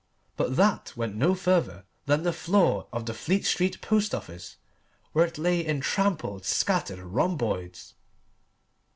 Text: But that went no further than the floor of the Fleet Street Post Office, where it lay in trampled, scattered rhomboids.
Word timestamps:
But 0.35 0.55
that 0.55 0.97
went 0.97 1.13
no 1.13 1.35
further 1.35 1.85
than 2.07 2.23
the 2.23 2.33
floor 2.33 2.87
of 2.91 3.05
the 3.05 3.13
Fleet 3.13 3.45
Street 3.45 3.79
Post 3.81 4.15
Office, 4.15 4.57
where 5.11 5.27
it 5.27 5.37
lay 5.37 5.63
in 5.63 5.79
trampled, 5.79 6.43
scattered 6.43 6.97
rhomboids. 6.97 7.93